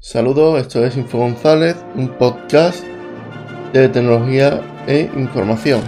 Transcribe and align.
Saludos, 0.00 0.60
esto 0.60 0.84
es 0.84 0.96
Info 0.96 1.18
González, 1.18 1.74
un 1.96 2.08
podcast 2.08 2.84
de 3.72 3.88
tecnología 3.88 4.62
e 4.86 5.10
información. 5.16 5.80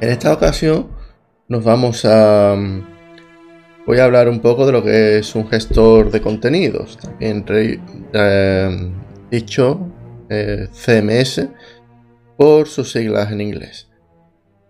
En 0.00 0.08
esta 0.08 0.32
ocasión 0.32 0.86
nos 1.48 1.64
vamos 1.64 2.04
a... 2.04 2.54
Voy 3.86 3.98
a 3.98 4.04
hablar 4.04 4.28
un 4.28 4.38
poco 4.38 4.66
de 4.66 4.72
lo 4.72 4.84
que 4.84 5.18
es 5.18 5.34
un 5.34 5.48
gestor 5.48 6.12
de 6.12 6.20
contenidos, 6.20 6.96
también 6.98 7.44
eh, 7.48 8.92
dicho 9.32 9.88
eh, 10.28 10.68
CMS 10.72 11.48
por 12.36 12.68
sus 12.68 12.92
siglas 12.92 13.32
en 13.32 13.40
inglés. 13.40 13.88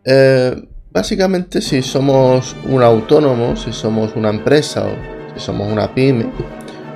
Eh, 0.06 0.56
básicamente 0.90 1.60
si 1.60 1.82
somos 1.82 2.56
un 2.64 2.82
autónomo, 2.82 3.56
si 3.56 3.74
somos 3.74 4.16
una 4.16 4.30
empresa 4.30 4.86
o 4.86 5.34
si 5.34 5.44
somos 5.44 5.70
una 5.70 5.94
pyme, 5.94 6.32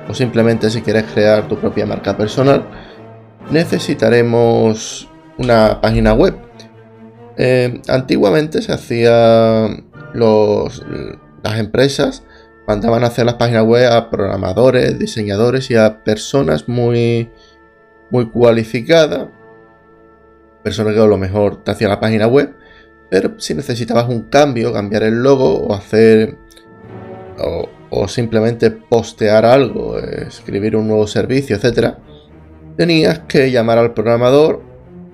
o 0.07 0.13
simplemente 0.13 0.69
si 0.69 0.81
quieres 0.81 1.03
crear 1.13 1.47
tu 1.47 1.57
propia 1.57 1.85
marca 1.85 2.15
personal, 2.15 2.65
necesitaremos 3.51 5.09
una 5.37 5.81
página 5.81 6.13
web. 6.13 6.35
Eh, 7.37 7.81
antiguamente 7.87 8.61
se 8.61 8.71
hacía 8.71 9.67
los, 10.13 10.83
las 11.43 11.59
empresas 11.59 12.23
mandaban 12.67 13.03
a 13.03 13.07
hacer 13.07 13.25
las 13.25 13.35
páginas 13.35 13.63
web 13.63 13.91
a 13.91 14.09
programadores, 14.09 14.97
diseñadores 14.97 15.69
y 15.69 15.75
a 15.75 16.03
personas 16.03 16.67
muy, 16.67 17.29
muy 18.09 18.29
cualificadas. 18.29 19.27
Personas 20.63 20.93
que 20.93 21.01
a 21.01 21.05
lo 21.05 21.17
mejor 21.17 21.63
te 21.63 21.71
hacían 21.71 21.91
la 21.91 21.99
página 21.99 22.27
web, 22.27 22.55
pero 23.09 23.39
si 23.39 23.53
necesitabas 23.53 24.09
un 24.09 24.23
cambio, 24.23 24.73
cambiar 24.73 25.03
el 25.03 25.21
logo 25.21 25.67
o 25.67 25.73
hacer 25.73 26.37
o 27.37 27.69
simplemente 28.07 28.71
postear 28.71 29.45
algo, 29.45 29.97
escribir 29.99 30.75
un 30.75 30.87
nuevo 30.87 31.07
servicio, 31.07 31.55
etc., 31.55 31.95
tenías 32.77 33.19
que 33.19 33.51
llamar 33.51 33.77
al 33.77 33.93
programador 33.93 34.61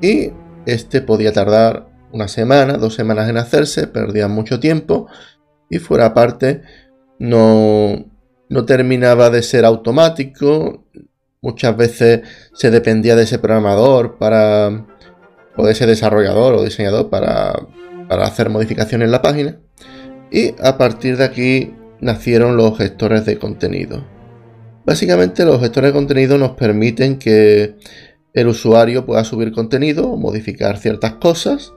y 0.02 0.32
este 0.66 1.02
podía 1.02 1.32
tardar 1.32 1.88
una 2.12 2.28
semana, 2.28 2.78
dos 2.78 2.96
semanas 2.96 3.30
en 3.30 3.38
hacerse, 3.38 3.88
perdía 3.88 4.28
mucho 4.28 4.60
tiempo 4.60 5.08
y 5.70 5.80
fuera 5.80 6.14
parte 6.14 6.62
no, 7.20 8.06
no 8.50 8.66
terminaba 8.66 9.30
de 9.30 9.44
ser 9.44 9.64
automático. 9.64 10.86
Muchas 11.42 11.78
veces 11.78 12.22
se 12.54 12.70
dependía 12.70 13.16
de 13.16 13.24
ese 13.24 13.40
programador 13.40 14.18
para, 14.18 14.86
o 15.56 15.66
de 15.66 15.72
ese 15.72 15.86
desarrollador 15.86 16.56
o 16.56 16.64
diseñador 16.64 17.10
para, 17.10 17.54
para 18.10 18.26
hacer 18.26 18.50
modificaciones 18.50 19.06
en 19.06 19.12
la 19.12 19.22
página. 19.22 19.60
Y 20.32 20.54
a 20.62 20.78
partir 20.78 21.18
de 21.18 21.24
aquí 21.24 21.74
nacieron 22.02 22.58
los 22.58 22.78
gestores 22.78 23.26
de 23.26 23.38
contenido. 23.38 24.04
Básicamente 24.86 25.46
los 25.46 25.60
gestores 25.60 25.90
de 25.90 25.94
contenido 25.94 26.38
nos 26.38 26.52
permiten 26.52 27.20
que 27.20 27.76
el 28.34 28.48
usuario 28.48 29.06
pueda 29.06 29.24
subir 29.24 29.52
contenido 29.52 30.18
modificar 30.18 30.78
ciertas 30.78 31.14
cosas. 31.14 31.74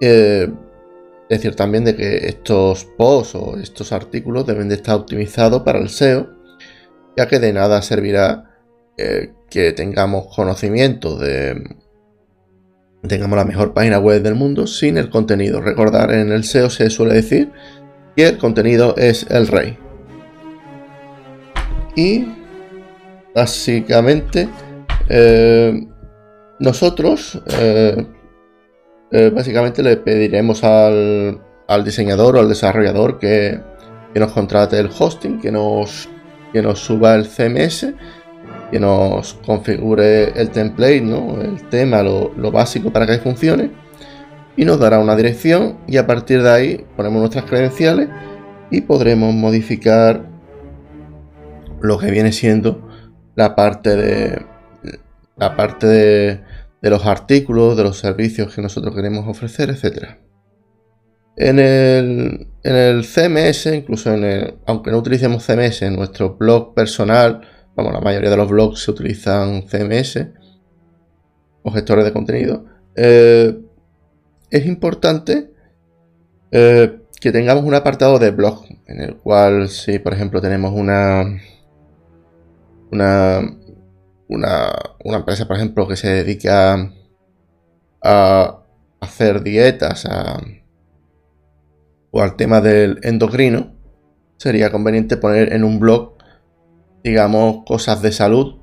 Eh, 0.00 0.48
decir 1.28 1.54
también 1.56 1.84
de 1.84 1.96
que 1.96 2.28
estos 2.28 2.84
posts 2.96 3.34
o 3.34 3.58
estos 3.58 3.92
artículos 3.92 4.46
deben 4.46 4.68
de 4.68 4.76
estar 4.76 4.96
optimizados 4.96 5.62
para 5.62 5.78
el 5.78 5.88
SEO, 5.88 6.28
ya 7.16 7.26
que 7.26 7.38
de 7.38 7.52
nada 7.52 7.82
servirá 7.82 8.56
eh, 8.96 9.32
que 9.50 9.72
tengamos 9.72 10.34
conocimiento 10.34 11.18
de 11.18 11.76
tengamos 13.06 13.36
la 13.36 13.44
mejor 13.44 13.74
página 13.74 13.98
web 13.98 14.22
del 14.22 14.34
mundo 14.34 14.66
sin 14.66 14.98
el 14.98 15.10
contenido. 15.10 15.60
Recordar 15.60 16.12
en 16.12 16.32
el 16.32 16.44
SEO 16.44 16.70
se 16.70 16.90
suele 16.90 17.14
decir 17.14 17.52
el 18.22 18.38
contenido 18.38 18.94
es 18.96 19.26
el 19.30 19.46
rey. 19.46 19.78
Y 21.96 22.26
básicamente 23.34 24.48
eh, 25.08 25.86
nosotros 26.58 27.40
eh, 27.60 28.06
eh, 29.10 29.30
básicamente 29.34 29.82
le 29.82 29.96
pediremos 29.96 30.62
al, 30.64 31.40
diseñador 31.84 32.36
o 32.36 32.40
al 32.40 32.48
desarrollador 32.48 33.18
que, 33.18 33.60
nos 34.14 34.32
contrate 34.32 34.78
el 34.80 34.90
hosting, 34.96 35.40
que 35.40 35.52
nos, 35.52 36.08
que 36.52 36.60
nos 36.60 36.80
suba 36.80 37.14
el 37.14 37.26
CMS, 37.26 37.94
que 38.72 38.80
nos 38.80 39.34
configure 39.46 40.32
el 40.34 40.50
template, 40.50 41.02
¿no? 41.02 41.40
el 41.40 41.68
tema, 41.68 42.02
lo, 42.02 42.32
lo 42.36 42.50
básico 42.50 42.92
para 42.92 43.06
que 43.06 43.18
funcione 43.18 43.70
y 44.58 44.64
nos 44.64 44.80
dará 44.80 44.98
una 44.98 45.14
dirección 45.14 45.78
y 45.86 45.98
a 45.98 46.06
partir 46.08 46.42
de 46.42 46.50
ahí 46.50 46.86
ponemos 46.96 47.20
nuestras 47.20 47.44
credenciales 47.44 48.08
y 48.72 48.80
podremos 48.80 49.32
modificar 49.32 50.28
lo 51.80 51.96
que 51.96 52.10
viene 52.10 52.32
siendo 52.32 52.88
la 53.36 53.54
parte 53.54 53.94
de 53.94 54.44
la 55.36 55.54
parte 55.54 55.86
de, 55.86 56.40
los 56.90 57.06
artículos, 57.06 57.76
de 57.76 57.84
los 57.84 57.98
servicios 57.98 58.52
que 58.52 58.60
nosotros 58.60 58.96
queremos 58.96 59.28
ofrecer, 59.28 59.70
etcétera. 59.70 60.18
En 61.36 61.60
el, 61.60 62.48
en 62.64 62.74
el 62.74 63.04
CMS, 63.04 63.66
incluso 63.66 64.12
en 64.12 64.24
el, 64.24 64.54
aunque 64.66 64.90
no 64.90 64.98
utilicemos 64.98 65.46
CMS 65.46 65.82
en 65.82 65.94
nuestro 65.94 66.34
blog 66.34 66.74
personal, 66.74 67.42
vamos, 67.76 67.92
la 67.92 68.00
mayoría 68.00 68.30
de 68.30 68.36
los 68.36 68.48
blogs 68.48 68.80
se 68.80 68.90
utilizan 68.90 69.62
CMS 69.68 70.26
o 71.62 71.70
gestores 71.70 72.04
de 72.04 72.12
contenido. 72.12 72.64
Eh, 72.96 73.56
es 74.50 74.66
importante 74.66 75.52
eh, 76.50 77.00
que 77.20 77.32
tengamos 77.32 77.64
un 77.64 77.74
apartado 77.74 78.18
de 78.18 78.30
blog 78.30 78.64
en 78.86 79.00
el 79.00 79.16
cual 79.16 79.68
si 79.68 79.98
por 79.98 80.14
ejemplo 80.14 80.40
tenemos 80.40 80.72
una 80.72 81.40
una 82.90 83.40
una, 84.28 85.16
empresa 85.16 85.46
por 85.46 85.56
ejemplo 85.56 85.88
que 85.88 85.96
se 85.96 86.08
dedica 86.08 86.92
a, 88.02 88.62
hacer 89.00 89.42
dietas 89.42 90.06
o 92.10 92.22
al 92.22 92.36
tema 92.36 92.60
del 92.60 92.98
endocrino 93.02 93.74
sería 94.36 94.72
conveniente 94.72 95.16
poner 95.16 95.52
en 95.52 95.64
un 95.64 95.78
blog 95.78 96.14
digamos 97.04 97.64
cosas 97.64 98.02
de 98.02 98.12
salud 98.12 98.56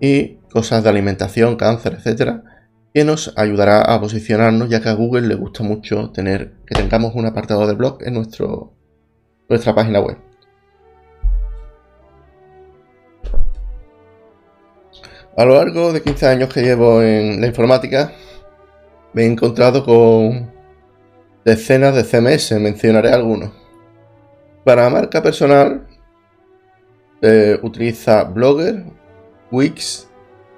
y 0.00 0.36
cosas 0.52 0.82
de 0.82 0.90
alimentación 0.90 1.56
cáncer 1.56 1.94
etcétera 1.94 2.53
que 2.94 3.02
nos 3.02 3.36
ayudará 3.36 3.82
a 3.82 4.00
posicionarnos 4.00 4.68
ya 4.68 4.80
que 4.80 4.88
a 4.88 4.94
Google 4.94 5.26
le 5.26 5.34
gusta 5.34 5.64
mucho 5.64 6.12
tener 6.12 6.52
que 6.64 6.76
tengamos 6.76 7.16
un 7.16 7.26
apartado 7.26 7.66
de 7.66 7.74
blog 7.74 7.98
en 8.02 8.14
nuestro, 8.14 8.72
nuestra 9.48 9.74
página 9.74 9.98
web. 9.98 10.16
A 15.36 15.44
lo 15.44 15.56
largo 15.56 15.92
de 15.92 16.02
15 16.02 16.28
años 16.28 16.54
que 16.54 16.62
llevo 16.62 17.02
en 17.02 17.40
la 17.40 17.48
informática, 17.48 18.12
me 19.12 19.22
he 19.22 19.26
encontrado 19.26 19.84
con 19.84 20.52
decenas 21.44 21.96
de 21.96 22.04
CMS, 22.04 22.52
mencionaré 22.60 23.10
algunos. 23.10 23.50
Para 24.64 24.88
marca 24.88 25.20
personal, 25.20 25.88
eh, 27.22 27.58
utiliza 27.60 28.22
Blogger, 28.22 28.84
Wix, 29.50 30.08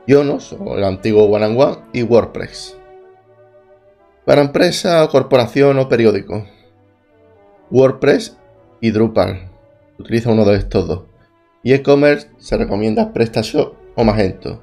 Yonos, 0.07 0.53
o 0.53 0.77
el 0.77 0.85
antiguo 0.85 1.25
One 1.25 1.45
and 1.45 1.61
One, 1.61 1.77
y 1.93 2.03
WordPress. 2.03 2.77
Para 4.25 4.43
empresa, 4.43 5.07
corporación 5.09 5.79
o 5.79 5.89
periódico, 5.89 6.45
WordPress 7.71 8.37
y 8.81 8.91
Drupal. 8.91 9.51
Utiliza 9.99 10.31
uno 10.31 10.45
de 10.45 10.57
estos 10.57 10.87
dos. 10.87 11.03
Y 11.63 11.73
e-commerce 11.73 12.29
se 12.39 12.57
recomienda 12.57 13.13
PrestaShop 13.13 13.75
o 13.97 14.05
Magento. 14.05 14.63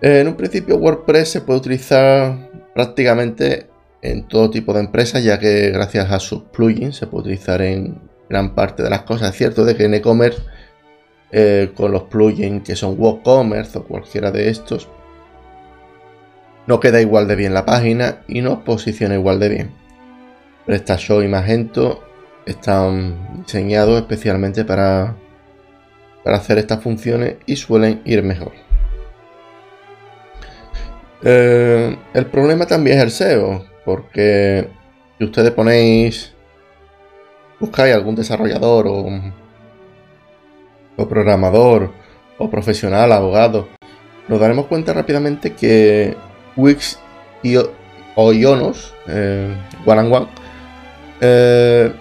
En 0.00 0.28
un 0.28 0.34
principio 0.34 0.76
WordPress 0.76 1.28
se 1.28 1.40
puede 1.42 1.58
utilizar 1.58 2.50
prácticamente 2.74 3.68
en 4.00 4.26
todo 4.26 4.48
tipo 4.48 4.72
de 4.72 4.80
empresas, 4.80 5.22
ya 5.22 5.38
que 5.38 5.70
gracias 5.70 6.10
a 6.10 6.20
sus 6.20 6.44
plugins 6.44 6.96
se 6.96 7.06
puede 7.06 7.22
utilizar 7.22 7.60
en 7.60 8.00
gran 8.30 8.54
parte 8.54 8.82
de 8.82 8.88
las 8.88 9.02
cosas. 9.02 9.30
Es 9.30 9.36
cierto 9.36 9.64
de 9.64 9.76
que 9.76 9.84
en 9.84 9.94
e-commerce 9.94 10.42
eh, 11.32 11.72
con 11.76 11.92
los 11.92 12.04
plugins 12.04 12.62
que 12.64 12.76
son 12.76 12.96
WooCommerce 12.98 13.78
o 13.78 13.84
cualquiera 13.84 14.30
de 14.30 14.48
estos, 14.48 14.88
no 16.66 16.80
queda 16.80 17.00
igual 17.00 17.28
de 17.28 17.36
bien 17.36 17.54
la 17.54 17.64
página 17.64 18.22
y 18.28 18.42
no 18.42 18.64
posiciona 18.64 19.14
igual 19.14 19.40
de 19.40 19.48
bien. 19.48 19.70
PrestaShop 20.66 21.22
y 21.22 21.28
Magento 21.28 22.02
están 22.46 23.42
diseñados 23.44 24.00
especialmente 24.00 24.64
para, 24.64 25.16
para 26.24 26.36
hacer 26.36 26.58
estas 26.58 26.82
funciones 26.82 27.36
y 27.46 27.56
suelen 27.56 28.02
ir 28.04 28.22
mejor. 28.22 28.52
Eh, 31.22 31.96
el 32.14 32.26
problema 32.26 32.66
también 32.66 32.98
es 32.98 33.04
el 33.04 33.10
SEO, 33.10 33.64
porque 33.84 34.68
si 35.18 35.24
ustedes 35.24 35.50
ponéis, 35.50 36.32
buscáis 37.58 37.94
algún 37.94 38.14
desarrollador 38.14 38.86
o 38.86 39.08
o 41.00 41.08
programador, 41.08 41.90
o 42.38 42.50
profesional, 42.50 43.12
abogado, 43.12 43.68
nos 44.28 44.40
daremos 44.40 44.66
cuenta 44.66 44.92
rápidamente 44.92 45.54
que 45.54 46.16
Wix 46.56 46.98
y, 47.42 47.56
o 47.56 48.32
Ionos, 48.32 48.94
eh, 49.08 49.54
One 49.86 50.00
and 50.00 50.12
One, 50.14 50.26
eh, 51.20 51.92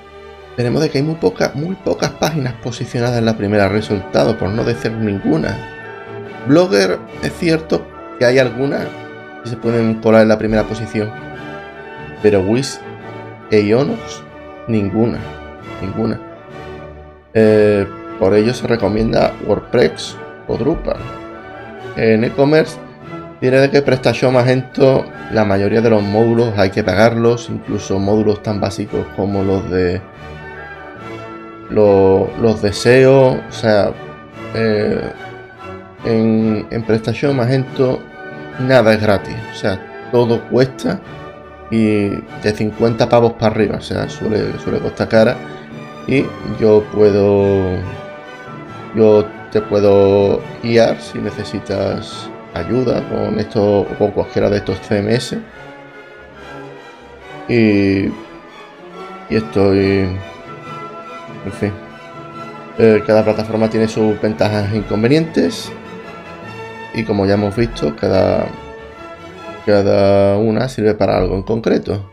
de 0.58 0.90
que 0.90 0.98
hay 0.98 1.04
muy, 1.04 1.18
muy 1.56 1.76
pocas 1.76 2.12
páginas 2.12 2.54
posicionadas 2.62 3.18
en 3.18 3.26
la 3.26 3.38
primera 3.38 3.70
resultado, 3.70 4.38
por 4.38 4.50
no 4.50 4.64
decir 4.64 4.92
ninguna. 4.92 5.58
Blogger 6.48 7.00
es 7.24 7.34
cierto 7.34 7.86
que 8.18 8.26
hay 8.26 8.40
algunas 8.40 8.86
que 9.44 9.50
se 9.50 9.58
pueden 9.58 9.96
colar 9.96 10.24
en 10.24 10.28
la 10.28 10.38
primera 10.38 10.64
posición, 10.64 11.10
pero 12.22 12.42
Wiz 12.42 12.82
e 13.52 13.62
Ionox 13.62 14.22
ninguna, 14.68 15.20
ninguna. 15.82 16.20
Eh, 17.34 17.88
por 18.20 18.34
ello 18.34 18.54
se 18.54 18.68
recomienda 18.68 19.34
WordPress 19.48 20.18
o 20.48 20.58
Drupal. 20.58 20.98
En 21.96 22.24
e-commerce 22.24 22.78
tiene 23.40 23.70
que 23.70 23.82
PrestaShop 23.82 24.34
Magento 24.34 25.06
la 25.32 25.46
mayoría 25.46 25.82
de 25.82 25.90
los 25.90 26.04
módulos 26.04 26.58
hay 26.58 26.70
que 26.70 26.84
pagarlos, 26.84 27.50
incluso 27.50 28.00
módulos 28.00 28.44
tan 28.44 28.60
básicos 28.60 29.06
como 29.16 29.44
los 29.44 29.70
de 29.70 30.02
los, 31.70 32.62
deseos, 32.62 33.38
o 33.48 33.52
sea, 33.52 33.92
eh, 34.56 35.02
en, 36.04 36.68
en 36.70 36.84
PrestaShop 36.84 37.34
Magento 37.34 38.00
nada 38.60 38.94
es 38.94 39.02
gratis, 39.02 39.36
o 39.52 39.56
sea, 39.56 39.80
todo 40.12 40.42
cuesta 40.50 41.00
y 41.72 42.10
de 42.10 42.54
50 42.56 43.08
pavos 43.08 43.34
para 43.34 43.54
arriba, 43.54 43.78
o 43.78 43.82
sea, 43.82 44.10
suele, 44.10 44.58
suele 44.60 44.80
costar 44.80 45.08
cara 45.08 45.38
y 46.08 46.26
yo 46.60 46.84
puedo 46.92 47.78
yo 48.96 49.26
te 49.52 49.62
puedo 49.62 50.42
guiar 50.64 51.00
si 51.02 51.20
necesitas 51.20 52.30
ayuda 52.54 53.08
con 53.10 53.40
esto 53.40 53.82
o 53.82 53.86
con 53.98 54.12
cualquiera 54.12 54.50
de 54.50 54.58
estos 54.58 54.80
CMS 54.80 55.38
y, 57.48 58.06
y 59.30 59.36
estoy 59.36 60.08
en 61.46 61.52
fin. 61.52 61.72
Eh, 62.78 63.04
cada 63.06 63.24
plataforma 63.24 63.70
tiene 63.70 63.88
sus 63.88 64.20
ventajas 64.22 64.72
e 64.72 64.78
inconvenientes. 64.78 65.72
Y 66.94 67.04
como 67.04 67.26
ya 67.26 67.36
hemos 67.36 67.56
visto 67.56 67.96
cada 67.96 68.48
cada 69.66 70.38
una 70.38 70.68
sirve 70.68 70.96
para 70.96 71.18
algo 71.18 71.36
en 71.36 71.44
concreto. 71.44 72.10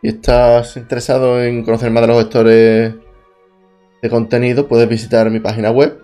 Y 0.00 0.08
estás 0.08 0.76
interesado 0.76 1.42
en 1.42 1.64
conocer 1.64 1.90
más 1.90 2.02
de 2.02 2.06
los 2.08 2.18
gestores 2.18 2.94
de 4.02 4.10
contenido 4.10 4.66
puedes 4.66 4.88
visitar 4.88 5.30
mi 5.30 5.38
página 5.38 5.70
web 5.70 5.96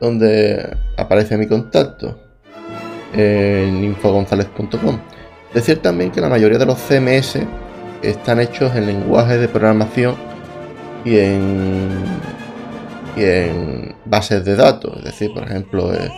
donde 0.00 0.76
aparece 0.96 1.36
mi 1.36 1.48
contacto 1.48 2.20
en 3.12 3.82
infogonzalez.com. 3.84 5.00
Decir 5.52 5.78
también 5.78 6.10
que 6.10 6.20
la 6.20 6.28
mayoría 6.28 6.58
de 6.58 6.66
los 6.66 6.78
CMS 6.78 7.40
están 8.02 8.40
hechos 8.40 8.74
en 8.76 8.86
lenguaje 8.86 9.38
de 9.38 9.48
programación 9.48 10.14
y 11.04 11.18
en, 11.18 11.90
y 13.16 13.24
en 13.24 13.96
bases 14.04 14.44
de 14.44 14.56
datos. 14.56 14.96
Es 14.98 15.04
decir, 15.04 15.32
por 15.34 15.44
ejemplo, 15.44 15.92
eh, 15.92 16.10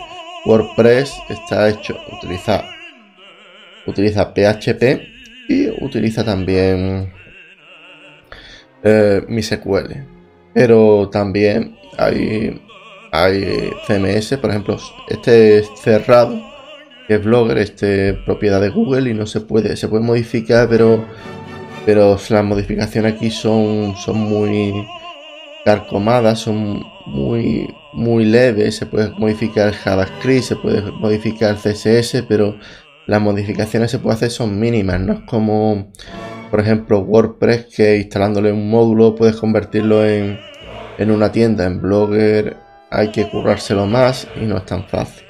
WordPress 0.45 1.13
está 1.29 1.69
hecho, 1.69 1.95
utiliza, 2.15 2.63
utiliza 3.85 4.33
PHP 4.33 5.01
y 5.49 5.69
utiliza 5.83 6.23
también 6.23 7.11
eh, 8.83 9.23
MySQL. 9.27 10.16
Pero 10.53 11.09
también 11.09 11.75
hay, 11.97 12.61
hay 13.11 13.71
CMS, 13.87 14.37
por 14.37 14.49
ejemplo, 14.49 14.77
este 15.09 15.59
es 15.59 15.69
cerrado 15.75 16.41
que 17.07 17.15
es 17.15 17.23
Blogger, 17.23 17.57
este 17.57 18.13
propiedad 18.13 18.59
de 18.59 18.69
Google 18.69 19.09
y 19.09 19.13
no 19.13 19.25
se 19.25 19.39
puede, 19.39 19.77
se 19.77 19.87
puede 19.87 20.03
modificar, 20.03 20.67
pero, 20.67 21.05
pero 21.85 22.17
las 22.29 22.43
modificaciones 22.43 23.13
aquí 23.13 23.31
son, 23.31 23.95
son 23.95 24.17
muy 24.17 24.85
carcomadas, 25.63 26.39
son 26.39 26.83
muy, 27.05 27.73
muy 27.93 28.25
leves, 28.25 28.75
se 28.75 28.85
puede 28.85 29.09
modificar 29.11 29.73
JavaScript, 29.73 30.43
se 30.43 30.55
puede 30.57 30.81
modificar 30.91 31.55
CSS, 31.55 32.23
pero 32.27 32.57
las 33.05 33.21
modificaciones 33.21 33.89
se 33.89 33.99
puede 33.99 34.15
hacer 34.15 34.29
son 34.29 34.59
mínimas, 34.59 34.99
no 34.99 35.13
es 35.13 35.19
como 35.21 35.93
por 36.49 36.59
ejemplo 36.59 36.99
WordPress 36.99 37.67
que 37.75 37.97
instalándole 37.97 38.51
un 38.51 38.69
módulo 38.69 39.15
puedes 39.15 39.35
convertirlo 39.35 40.05
en, 40.05 40.39
en 40.97 41.11
una 41.11 41.31
tienda, 41.31 41.65
en 41.65 41.81
Blogger 41.81 42.57
hay 42.89 43.11
que 43.11 43.29
currárselo 43.29 43.85
más 43.85 44.27
y 44.41 44.45
no 44.45 44.57
es 44.57 44.65
tan 44.65 44.85
fácil. 44.85 45.25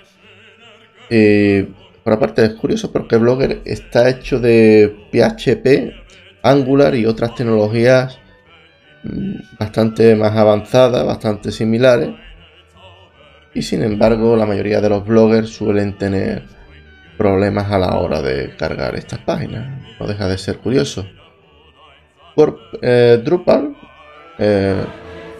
Eh, 1.09 1.69
por 2.03 2.13
aparte 2.13 2.45
es 2.45 2.53
curioso 2.53 2.91
porque 2.91 3.17
Blogger 3.17 3.61
está 3.65 4.09
hecho 4.09 4.39
de 4.39 4.95
PHP, 5.11 5.93
Angular 6.43 6.95
y 6.95 7.05
otras 7.05 7.35
tecnologías 7.35 8.19
mm, 9.03 9.57
bastante 9.59 10.15
más 10.15 10.35
avanzadas, 10.35 11.05
bastante 11.05 11.51
similares. 11.51 12.09
Y 13.53 13.61
sin 13.63 13.81
embargo, 13.83 14.35
la 14.35 14.45
mayoría 14.45 14.81
de 14.81 14.89
los 14.89 15.05
bloggers 15.05 15.49
suelen 15.49 15.97
tener 15.97 16.43
problemas 17.17 17.71
a 17.71 17.79
la 17.79 17.97
hora 17.97 18.21
de 18.21 18.55
cargar 18.55 18.95
estas 18.95 19.19
páginas. 19.19 19.67
No 19.99 20.07
deja 20.07 20.27
de 20.27 20.37
ser 20.37 20.57
curioso. 20.57 21.05
Por 22.35 22.59
eh, 22.81 23.21
Drupal, 23.23 23.75
eh, 24.37 24.85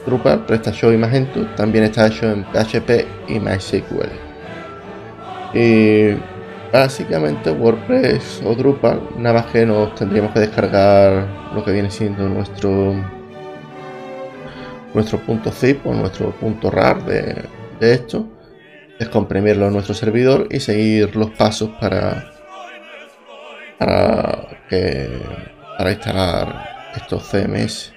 Drupal, 0.06 0.46
PrestaShop 0.46 0.94
y 0.94 0.98
Magento 0.98 1.46
también 1.56 1.84
está 1.84 2.08
hecho 2.08 2.32
en 2.32 2.44
PHP 2.46 3.06
y 3.28 3.40
MySQL. 3.40 4.10
Y 5.54 6.18
básicamente 6.72 7.52
WordPress 7.52 8.42
o 8.46 8.56
Drupal, 8.56 9.02
nada 9.18 9.42
más 9.42 9.52
que 9.52 9.66
nos 9.66 9.96
tendríamos 9.96 10.32
que 10.32 10.40
descargar 10.40 11.28
lo 11.54 11.64
que 11.64 11.72
viene 11.72 11.90
siendo 11.90 12.28
nuestro 12.28 12.96
nuestro 14.94 15.20
punto 15.20 15.52
zip 15.52 15.86
o 15.86 15.94
nuestro 15.94 16.32
punto 16.32 16.72
rar 16.72 17.04
de, 17.06 17.46
esto, 17.80 18.28
descomprimirlo 19.00 19.68
en 19.68 19.74
nuestro 19.74 19.94
servidor 19.94 20.48
y 20.50 20.60
seguir 20.60 21.16
los 21.16 21.30
pasos 21.32 21.70
para 21.80 22.32
para 23.78 24.48
que 24.70 25.10
para 25.78 25.92
instalar 25.92 26.92
estos 26.96 27.30
CMS. 27.30 27.94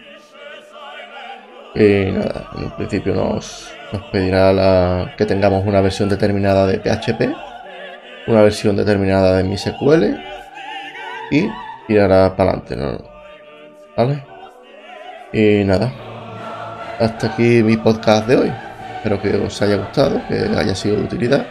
Y 1.75 2.11
nada, 2.11 2.50
en 2.58 2.70
principio 2.73 3.14
nos, 3.14 3.73
nos 3.93 4.02
pedirá 4.11 4.52
la, 4.52 5.14
que 5.17 5.25
tengamos 5.25 5.64
una 5.67 5.81
versión 5.81 6.08
determinada 6.08 6.67
de 6.67 6.79
PHP, 6.79 7.32
una 8.26 8.43
versión 8.43 8.76
determinada 8.76 9.37
de 9.37 9.44
MySQL 9.44 10.17
y 11.31 11.49
tirará 11.87 12.35
para 12.37 12.52
adelante. 12.52 13.06
¿Vale? 13.97 14.25
Y 15.32 15.64
nada, 15.64 15.93
hasta 16.99 17.29
aquí 17.29 17.62
mi 17.62 17.76
podcast 17.76 18.26
de 18.26 18.37
hoy. 18.37 18.70
Espero 19.00 19.23
que 19.23 19.35
os 19.35 19.62
haya 19.62 19.76
gustado, 19.76 20.21
que 20.28 20.35
haya 20.35 20.75
sido 20.75 20.97
de 20.97 21.04
utilidad. 21.04 21.47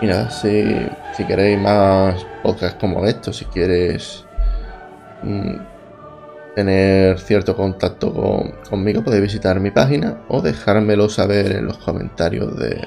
Y 0.00 0.06
nada, 0.06 0.30
si, 0.30 0.86
si 1.16 1.24
queréis 1.24 1.58
más 1.58 2.24
podcasts 2.44 2.78
como 2.78 3.04
estos, 3.06 3.38
si 3.38 3.44
quieres 3.46 4.24
mm, 5.24 5.56
tener 6.54 7.18
cierto 7.18 7.56
contacto 7.56 8.14
conmigo, 8.70 9.02
podéis 9.02 9.22
visitar 9.22 9.58
mi 9.58 9.72
página 9.72 10.22
o 10.28 10.40
dejármelo 10.40 11.08
saber 11.08 11.56
en 11.56 11.66
los 11.66 11.78
comentarios 11.78 12.56
de, 12.56 12.86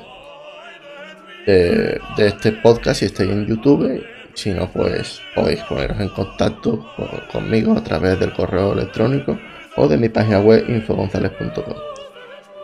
de, 1.45 1.99
este 2.25 2.53
podcast 2.53 3.01
si 3.01 3.07
estáis 3.07 3.31
en 3.31 3.47
YouTube. 3.47 4.01
Si 4.33 4.51
no, 4.51 4.71
pues 4.71 5.19
podéis 5.35 5.59
poneros 5.63 5.99
en 5.99 6.07
contacto 6.07 6.87
conmigo 7.29 7.73
a 7.73 7.83
través 7.83 8.17
del 8.17 8.31
correo 8.31 8.71
electrónico 8.71 9.37
o 9.75 9.89
de 9.89 9.97
mi 9.97 10.07
página 10.07 10.39
web 10.39 10.63
infogonzales.com. 10.69 12.00